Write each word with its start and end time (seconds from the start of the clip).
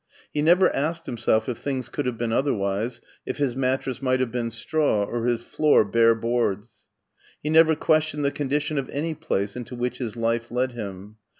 He 0.33 0.41
never 0.41 0.75
asked 0.75 1.05
himself 1.05 1.47
if 1.47 1.59
things 1.59 1.87
could 1.87 2.07
have 2.07 2.17
been 2.17 2.33
otherwise, 2.33 3.01
if 3.23 3.37
his 3.37 3.55
mattress 3.55 4.01
might 4.01 4.19
have 4.19 4.31
been 4.31 4.49
straw 4.49 5.03
or 5.03 5.25
his 5.27 5.43
floor 5.43 5.85
bare 5.85 6.15
boards. 6.15 6.85
He 7.43 7.51
never 7.51 7.75
questioned 7.75 8.25
the 8.25 8.31
condition 8.31 8.79
of 8.79 8.89
any 8.89 9.13
place 9.13 9.55
into 9.55 9.75
which 9.75 9.99
his 9.99 10.15
life 10.17 10.49
led 10.49 10.71
him. 10.71 11.17